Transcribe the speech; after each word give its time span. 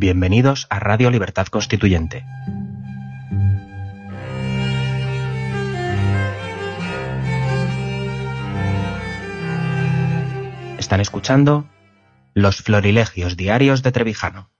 Bienvenidos 0.00 0.68
a 0.70 0.78
Radio 0.78 1.10
Libertad 1.10 1.48
Constituyente. 1.48 2.24
Están 10.78 11.00
escuchando 11.00 11.68
Los 12.32 12.62
Florilegios 12.62 13.36
Diarios 13.36 13.82
de 13.82 13.90
Trevijano. 13.90 14.52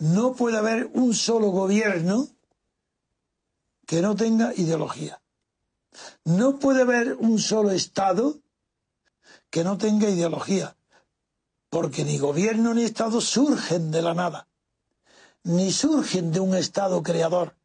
No 0.00 0.32
puede 0.32 0.58
haber 0.58 0.90
un 0.92 1.14
solo 1.14 1.50
gobierno 1.50 2.33
que 3.86 4.00
no 4.00 4.14
tenga 4.14 4.52
ideología. 4.54 5.20
No 6.24 6.58
puede 6.58 6.82
haber 6.82 7.14
un 7.14 7.38
solo 7.38 7.70
Estado 7.70 8.38
que 9.50 9.64
no 9.64 9.78
tenga 9.78 10.08
ideología, 10.08 10.76
porque 11.68 12.04
ni 12.04 12.18
gobierno 12.18 12.74
ni 12.74 12.82
Estado 12.82 13.20
surgen 13.20 13.90
de 13.90 14.02
la 14.02 14.14
nada, 14.14 14.48
ni 15.44 15.70
surgen 15.70 16.32
de 16.32 16.40
un 16.40 16.54
Estado 16.54 17.02
creador, 17.02 17.56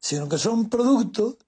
sino 0.00 0.28
que 0.28 0.38
son 0.38 0.68
producto 0.68 1.38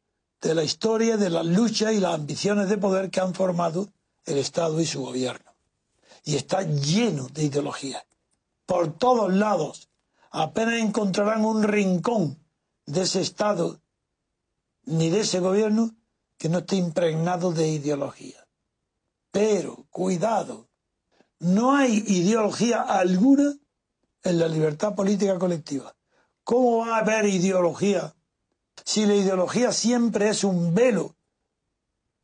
de 0.40 0.54
la 0.54 0.62
historia, 0.62 1.16
de 1.16 1.30
las 1.30 1.44
luchas 1.44 1.92
y 1.92 2.00
las 2.00 2.14
ambiciones 2.14 2.68
de 2.68 2.78
poder 2.78 3.10
que 3.10 3.20
han 3.20 3.34
formado 3.34 3.88
el 4.24 4.38
Estado 4.38 4.80
y 4.80 4.86
su 4.86 5.02
gobierno. 5.02 5.54
Y 6.24 6.36
está 6.36 6.62
lleno 6.62 7.28
de 7.28 7.44
ideología. 7.44 8.06
Por 8.66 8.96
todos 8.96 9.32
lados. 9.32 9.88
Apenas 10.30 10.80
encontrarán 10.80 11.44
un 11.44 11.62
rincón 11.62 12.38
de 12.86 13.02
ese 13.02 13.20
Estado 13.20 13.80
ni 14.86 15.10
de 15.10 15.20
ese 15.20 15.40
gobierno 15.40 15.94
que 16.36 16.48
no 16.48 16.58
esté 16.58 16.76
impregnado 16.76 17.52
de 17.52 17.68
ideología. 17.68 18.46
Pero, 19.30 19.86
cuidado, 19.90 20.68
no 21.38 21.74
hay 21.74 22.04
ideología 22.06 22.82
alguna 22.82 23.54
en 24.22 24.38
la 24.38 24.48
libertad 24.48 24.94
política 24.94 25.38
colectiva. 25.38 25.94
¿Cómo 26.42 26.78
va 26.78 26.96
a 26.96 27.00
haber 27.00 27.26
ideología 27.26 28.14
si 28.84 29.06
la 29.06 29.14
ideología 29.14 29.72
siempre 29.72 30.28
es 30.28 30.44
un 30.44 30.74
velo 30.74 31.16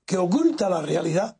que 0.04 0.18
oculta 0.18 0.68
la 0.68 0.82
realidad? 0.82 1.39